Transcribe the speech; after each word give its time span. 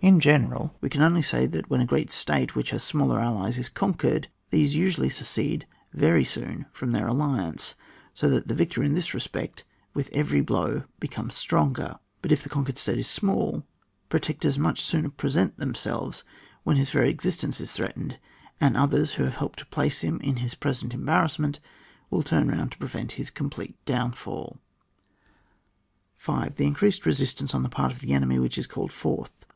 In 0.00 0.20
general, 0.20 0.76
we 0.80 0.88
can 0.88 1.02
only 1.02 1.20
say 1.20 1.46
that 1.46 1.68
when 1.68 1.80
a 1.80 1.84
great 1.84 2.12
state 2.12 2.54
which 2.54 2.70
has 2.70 2.84
smaller 2.84 3.18
allies 3.18 3.58
is 3.58 3.68
conquered, 3.68 4.28
these 4.50 4.76
usually 4.76 5.10
secede 5.10 5.66
very 5.92 6.24
soon 6.24 6.66
from 6.70 6.92
their 6.92 7.08
alliance, 7.08 7.74
so 8.12 8.30
that 8.30 8.46
the 8.46 8.54
victor, 8.54 8.84
in 8.84 8.94
this 8.94 9.12
respect, 9.12 9.64
with 9.92 10.08
every 10.12 10.40
blow 10.40 10.84
becomes 11.00 11.34
stronger; 11.34 11.98
but 12.22 12.30
if 12.30 12.40
the 12.44 12.48
conquered 12.48 12.78
state 12.78 13.00
is 13.00 13.08
small, 13.08 13.64
protectors 14.08 14.60
much 14.60 14.80
sooner 14.80 15.08
present 15.08 15.56
themselves 15.58 16.22
when 16.62 16.76
his 16.76 16.90
very 16.90 17.10
exist 17.10 17.42
ence 17.42 17.60
is 17.60 17.72
threatened, 17.72 18.20
and 18.60 18.76
others, 18.76 19.14
who 19.14 19.24
have 19.24 19.34
helped 19.38 19.58
to 19.58 19.66
place 19.66 20.02
him 20.02 20.20
in 20.20 20.36
his 20.36 20.54
present 20.54 20.94
em 20.94 21.04
barrassment, 21.04 21.58
will 22.10 22.22
turn 22.22 22.46
round 22.48 22.70
to 22.70 22.78
prevent 22.78 23.10
his 23.18 23.28
complete 23.28 23.76
downfall. 23.86 24.60
5. 26.16 26.54
The 26.54 26.64
increased 26.66 27.04
resistance 27.04 27.52
on 27.56 27.64
the 27.64 27.68
part 27.68 27.90
of 27.90 27.98
the 28.02 28.12
enemy 28.12 28.38
which 28.38 28.56
is 28.56 28.68
called 28.68 28.92
forth. 28.92 29.44